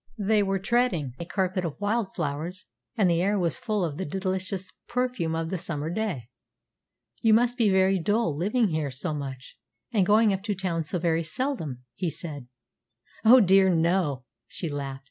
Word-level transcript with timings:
They 0.17 0.41
were 0.41 0.57
treading 0.57 1.13
a 1.19 1.25
carpet 1.25 1.63
of 1.63 1.79
wild 1.79 2.15
flowers, 2.15 2.65
and 2.97 3.07
the 3.07 3.21
air 3.21 3.37
was 3.37 3.59
full 3.59 3.85
of 3.85 3.97
the 3.97 4.03
delicious 4.03 4.71
perfume 4.87 5.35
of 5.35 5.51
the 5.51 5.59
summer 5.59 5.91
day. 5.91 6.29
"You 7.21 7.35
must 7.35 7.55
be 7.55 7.69
very 7.69 7.99
dull, 7.99 8.35
living 8.35 8.69
here 8.69 8.89
so 8.89 9.13
much, 9.13 9.59
and 9.93 10.03
going 10.03 10.33
up 10.33 10.41
to 10.45 10.55
town 10.55 10.85
so 10.85 10.97
very 10.97 11.21
seldom," 11.21 11.83
he 11.93 12.09
said. 12.09 12.47
"Oh 13.23 13.41
dear 13.41 13.69
no!" 13.69 14.25
she 14.47 14.69
laughed. 14.69 14.99